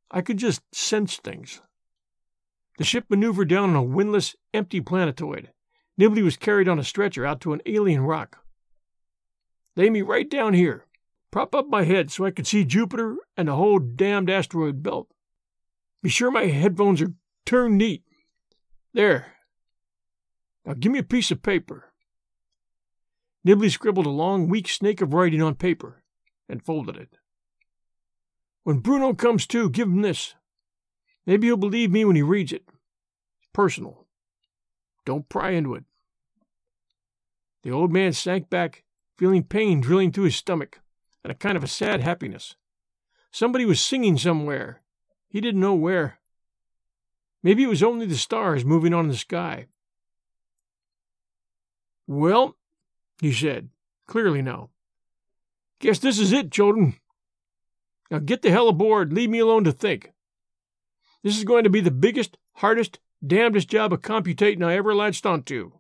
[0.10, 1.62] I could just sense things.
[2.78, 5.50] The ship maneuvered down on a windless, empty planetoid.
[6.00, 8.43] Nibley was carried on a stretcher out to an alien rock.
[9.76, 10.86] Lay me right down here.
[11.32, 15.08] Prop up my head so I can see Jupiter and the whole damned asteroid belt.
[16.04, 17.14] Be sure my headphones are
[17.46, 18.04] turned neat.
[18.94, 19.34] There.
[20.66, 21.92] Now give me a piece of paper.
[23.46, 26.04] Nibley scribbled a long, weak snake of writing on paper
[26.48, 27.18] and folded it.
[28.64, 30.36] When Bruno comes to, give him this.
[31.26, 32.64] Maybe he'll believe me when he reads it.
[33.40, 34.06] It's personal.
[35.06, 35.84] Don't pry into it.
[37.64, 38.83] The old man sank back,
[39.18, 40.82] feeling pain drilling through his stomach,
[41.24, 42.56] and a kind of a sad happiness.
[43.32, 44.82] Somebody was singing somewhere.
[45.28, 46.20] He didn't know where.
[47.42, 49.68] Maybe it was only the stars moving on in the sky.
[52.08, 52.56] Well,
[53.20, 53.70] he said,
[54.08, 54.70] clearly now.
[55.80, 56.96] Guess this is it, children.
[58.10, 60.14] Now get the hell aboard, leave me alone to think.
[61.24, 65.26] This is going to be the biggest, hardest, damnedest job of computating I ever latched
[65.26, 65.72] onto.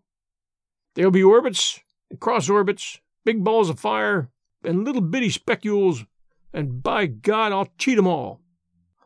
[0.96, 4.30] There'll be orbits and cross orbits, big balls of fire,
[4.64, 6.06] and little bitty specules,
[6.54, 8.42] and by God, I'll cheat 'em all.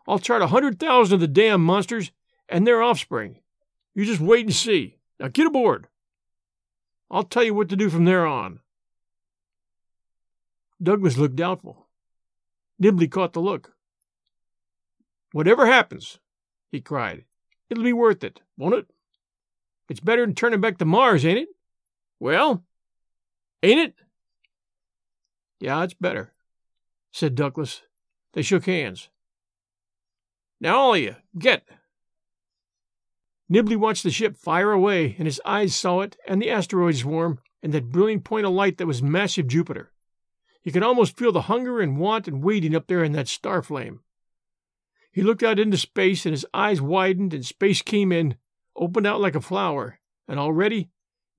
[0.08, 2.12] I'll chart a hundred thousand of the damn monsters
[2.48, 3.40] and their offspring.
[3.94, 4.98] You just wait and see.
[5.20, 5.88] Now get aboard.
[7.10, 8.60] I'll tell you what to do from there on.
[10.82, 11.88] Douglas looked doubtful.
[12.82, 13.74] Nibley caught the look.
[15.32, 16.20] Whatever happens,
[16.72, 17.26] he cried.
[17.70, 18.88] It'll be worth it, won't it?
[19.90, 21.50] It's better than turning back to Mars, ain't it?
[22.20, 22.64] Well,
[23.64, 23.96] ain't it?
[25.60, 26.34] Yeah, it's better,
[27.12, 27.82] said Douglas.
[28.34, 29.10] They shook hands.
[30.60, 31.68] Now, all of you, get!
[33.52, 37.40] Nibley watched the ship fire away, and his eyes saw it and the asteroid swarm
[37.64, 39.92] and that brilliant point of light that was massive Jupiter.
[40.62, 43.62] He could almost feel the hunger and want and waiting up there in that star
[43.62, 44.02] flame.
[45.12, 48.36] He looked out into space, and his eyes widened, and space came in,
[48.76, 50.90] opened out like a flower, and already,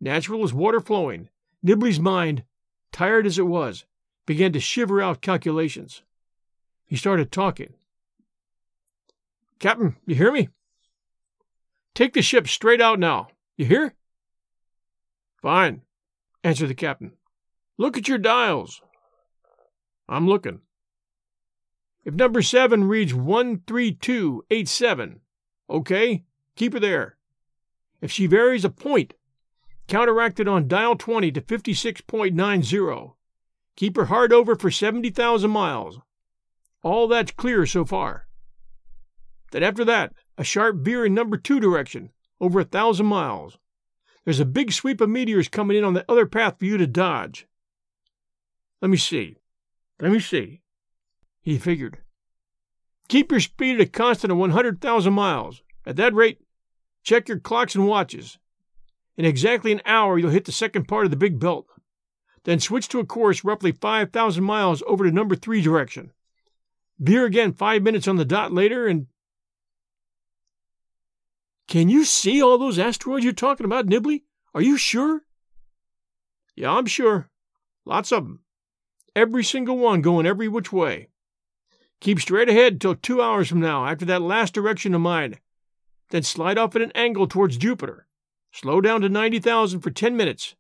[0.01, 1.29] natural as water flowing,
[1.65, 2.45] Nibley's mind,
[2.91, 3.85] tired as it was,
[4.29, 6.03] began to shiver out calculations.
[6.85, 7.73] He started talking.
[9.59, 10.51] Captain, you hear me?
[11.95, 13.29] Take the ship straight out now.
[13.57, 13.95] You hear?
[15.41, 15.81] Fine,
[16.45, 17.13] answered the captain.
[17.79, 18.83] Look at your dials.
[20.11, 20.61] I'm looking.
[22.05, 25.21] If number seven reads 13287,
[25.71, 27.17] okay, keep her there.
[28.03, 29.15] If she varies a point,
[29.87, 33.15] counteract it on dial 20 to 56.90.
[33.79, 36.01] Keep her hard over for 70,000 miles.
[36.83, 38.27] All that's clear so far.
[39.53, 42.11] Then after that, a sharp veer in number two direction,
[42.41, 43.57] over a thousand miles.
[44.25, 46.89] There's a big sweep of meteors coming in on the other path for you to
[46.89, 47.47] dodge.
[48.83, 49.37] Let me see.
[50.01, 50.61] Let me see.
[51.41, 51.99] He figured.
[53.07, 55.63] Keep your speed at a constant of 100,000 miles.
[55.87, 56.41] At that rate,
[57.05, 58.39] check your clocks and watches.
[59.17, 61.69] In exactly an hour, you'll hit the second part of the big belt.
[62.45, 66.13] Then switch to a course roughly 5,000 miles over to number three direction.
[66.99, 69.07] Veer again five minutes on the dot later, and.
[71.69, 74.23] Can you see all those asteroids you're talking about, Nibley?
[74.55, 75.23] Are you sure?
[76.57, 77.29] Yeah, I'm sure.
[77.85, 78.41] Lots of 'em.
[79.15, 81.09] Every single one going every which way.
[82.01, 85.39] Keep straight ahead till two hours from now, after that last direction of mine.
[86.11, 88.07] Then slide off at an angle towards Jupiter.
[88.53, 90.55] Slow down to 90,000 for 10 minutes.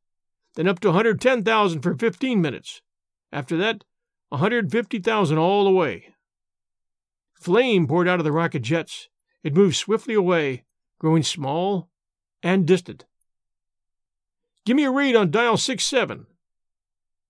[0.54, 2.82] Then up to 110,000 for 15 minutes.
[3.32, 3.84] After that,
[4.30, 6.14] 150,000 all the way.
[7.34, 9.08] Flame poured out of the rocket jets.
[9.44, 10.64] It moved swiftly away,
[10.98, 11.88] growing small
[12.42, 13.04] and distant.
[14.64, 16.26] Give me a read on dial 67.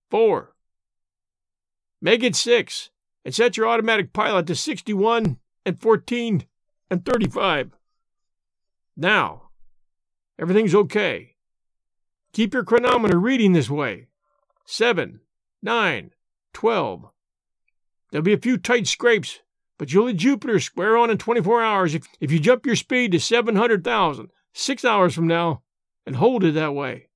[0.09, 0.55] 4.
[2.01, 2.89] Make it 6
[3.23, 6.45] and set your automatic pilot to 61 and 14
[6.89, 7.71] and 35.
[8.97, 9.49] Now,
[10.39, 11.35] everything's okay.
[12.31, 14.07] Keep your chronometer reading this way.
[14.65, 15.21] seven,
[15.61, 16.11] nine,
[16.53, 17.09] twelve.
[18.11, 19.39] There'll be a few tight scrapes,
[19.77, 23.11] but you'll hit Jupiter square on in 24 hours if, if you jump your speed
[23.11, 25.61] to 700,000, six hours from now,
[26.05, 27.07] and hold it that way.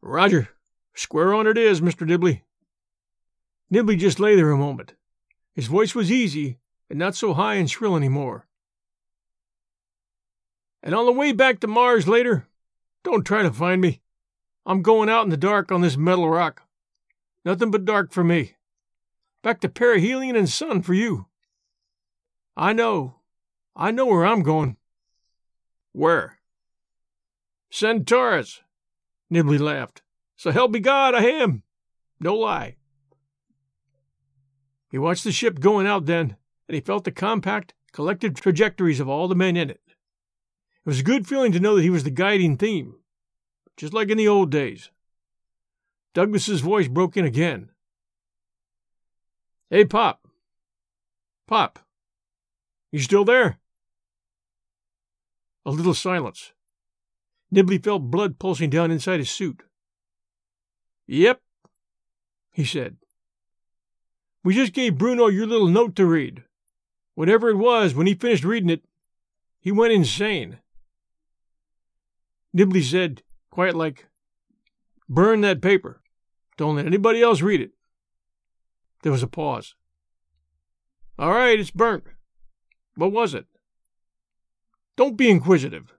[0.00, 0.48] Roger.
[0.94, 2.08] Square on it is, Mr.
[2.08, 2.42] Nibley.
[3.72, 4.94] Nibley just lay there a moment.
[5.52, 6.58] His voice was easy
[6.88, 8.46] and not so high and shrill any more.
[10.82, 12.46] And on the way back to Mars later,
[13.06, 14.00] don't try to find me.
[14.66, 16.62] I'm going out in the dark on this metal rock.
[17.44, 18.56] Nothing but dark for me.
[19.42, 21.26] Back to perihelion and sun for you.
[22.56, 23.20] I know.
[23.76, 24.76] I know where I'm going.
[25.92, 26.38] Where?
[27.70, 28.62] Centaurus.
[29.32, 30.02] Nibley laughed.
[30.34, 31.62] So help me God, I am.
[32.18, 32.74] No lie.
[34.90, 36.36] He watched the ship going out then,
[36.68, 39.80] and he felt the compact, collective trajectories of all the men in it.
[40.86, 42.94] It was a good feeling to know that he was the guiding theme,
[43.76, 44.92] just like in the old days.
[46.14, 47.70] Douglas's voice broke in again.
[49.68, 50.28] Hey, Pop.
[51.48, 51.80] Pop.
[52.92, 53.58] You still there?
[55.64, 56.52] A little silence.
[57.52, 59.64] Nibley felt blood pulsing down inside his suit.
[61.08, 61.40] Yep,
[62.52, 62.96] he said.
[64.44, 66.44] We just gave Bruno your little note to read.
[67.16, 68.84] Whatever it was, when he finished reading it,
[69.58, 70.60] he went insane.
[72.54, 74.06] Nibley said, quiet like,
[75.08, 76.02] Burn that paper.
[76.56, 77.70] Don't let anybody else read it.
[79.02, 79.74] There was a pause.
[81.18, 82.04] All right, it's burnt.
[82.96, 83.46] What was it?
[84.96, 85.94] Don't be inquisitive,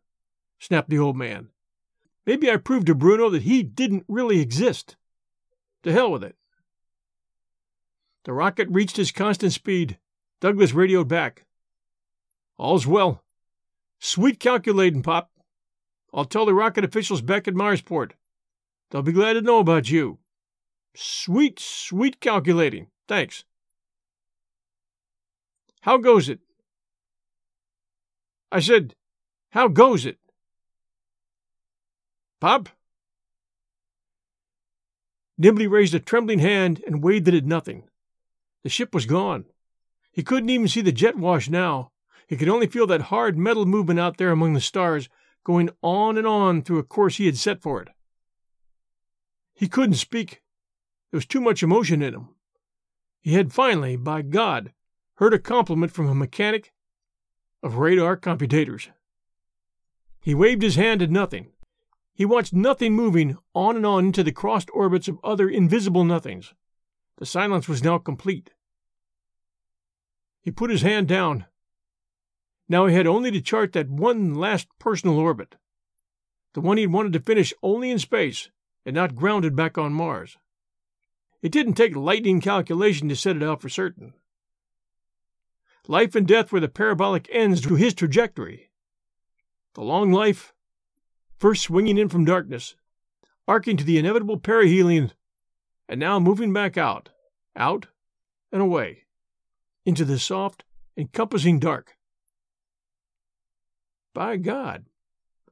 [0.60, 1.50] snapped the old man.
[2.26, 4.98] Maybe I proved to Bruno that he didn't really exist.
[5.84, 6.36] To hell with it.
[8.26, 10.00] The rocket reached its constant speed.
[10.42, 11.46] Douglas radioed back.
[12.58, 13.24] All's well.
[14.00, 15.32] Sweet calculating, Pop.
[16.14, 18.12] I'll tell the rocket officials back at Marsport.
[18.90, 20.20] They'll be glad to know about you.
[20.96, 22.88] Sweet, sweet calculating.
[23.08, 23.44] Thanks.
[25.82, 26.40] How goes it?
[28.52, 28.96] I said,
[29.52, 30.18] How goes it?
[32.40, 32.70] Pop?
[35.40, 37.84] Nibley raised a trembling hand and waved it at nothing.
[38.64, 39.46] The ship was gone.
[40.12, 41.92] He couldn't even see the jet wash now.
[42.28, 45.10] He could only feel that hard metal movement out there among the stars,
[45.48, 47.88] going on and on through a course he had set for it.
[49.56, 50.42] He couldn't speak.
[51.10, 52.36] There was too much emotion in him.
[53.22, 54.74] He had finally, by God,
[55.16, 56.74] heard a compliment from a mechanic
[57.64, 58.90] of radar computators.
[60.20, 61.54] He waved his hand at nothing.
[62.14, 66.54] He watched nothing moving on and on into the crossed orbits of other invisible nothings.
[67.20, 68.50] The silence was now complete.
[70.42, 71.46] He put his hand down.
[72.70, 75.56] Now he had only to chart that one last personal orbit,
[76.54, 78.50] the one he'd wanted to finish only in space
[78.86, 80.38] and not grounded back on Mars.
[81.42, 84.14] It didn't take lightning calculation to set it out for certain.
[85.88, 88.70] Life and death were the parabolic ends to his trajectory.
[89.76, 90.54] The long life,
[91.38, 92.76] first swinging in from darkness,
[93.48, 95.14] arcing to the inevitable perihelion,
[95.88, 97.10] and now moving back out,
[97.56, 97.88] out
[98.52, 99.04] and away,
[99.86, 100.66] into the soft,
[100.98, 101.97] encompassing dark.
[104.18, 104.86] By God,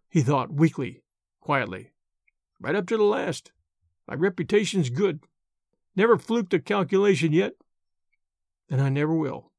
[0.10, 1.04] he thought weakly,
[1.40, 1.92] quietly,
[2.60, 3.52] right up to the last.
[4.08, 5.20] My reputation's good.
[5.96, 7.54] Never fluked a calculation yet,
[8.68, 9.52] and I never will.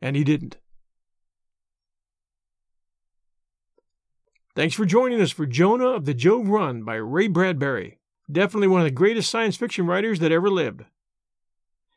[0.00, 0.58] And he didn't.
[4.54, 7.98] Thanks for joining us for Jonah of the Jove Run by Ray Bradbury.
[8.30, 10.84] Definitely one of the greatest science fiction writers that ever lived.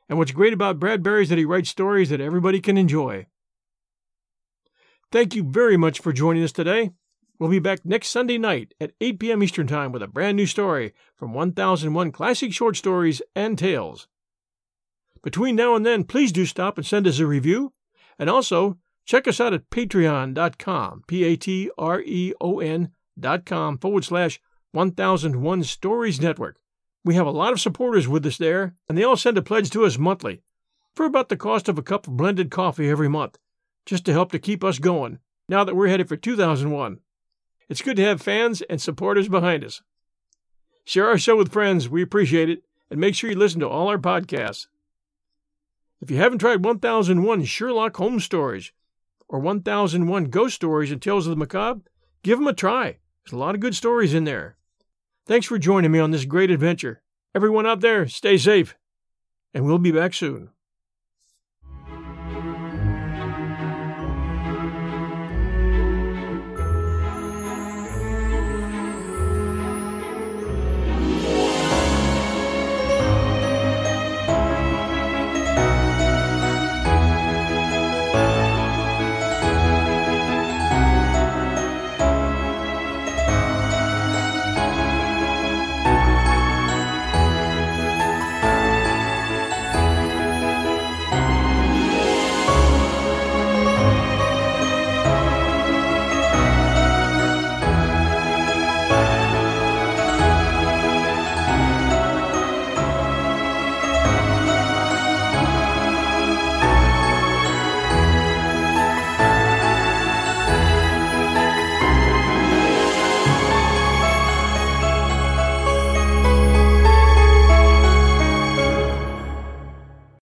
[0.10, 3.28] And what's great about Bradbury is that he writes stories that everybody can enjoy.
[5.12, 6.92] Thank you very much for joining us today.
[7.38, 9.44] We'll be back next Sunday night at 8 p.m.
[9.44, 14.08] Eastern Time with a brand new story from 1001 Classic Short Stories and Tales.
[15.22, 17.74] Between now and then, please do stop and send us a review.
[18.18, 23.46] And also, check us out at patreon.com, P A T R E O N dot
[23.46, 24.40] com forward slash
[24.72, 26.58] 1001 Stories Network.
[27.04, 29.72] We have a lot of supporters with us there, and they all send a pledge
[29.72, 30.42] to us monthly
[30.96, 33.38] for about the cost of a cup of blended coffee every month,
[33.86, 35.20] just to help to keep us going
[35.50, 37.00] now that we're headed for 2001.
[37.70, 39.82] It's good to have fans and supporters behind us.
[40.86, 41.90] Share our show with friends.
[41.90, 42.64] We appreciate it.
[42.90, 44.68] And make sure you listen to all our podcasts.
[46.02, 48.74] If you haven't tried 1001 Sherlock Holmes stories
[49.30, 51.82] or 1001 Ghost Stories and Tales of the Macabre,
[52.24, 52.98] give them a try.
[53.24, 54.58] There's a lot of good stories in there.
[55.26, 57.02] Thanks for joining me on this great adventure.
[57.34, 58.76] Everyone out there, stay safe,
[59.54, 60.50] and we'll be back soon.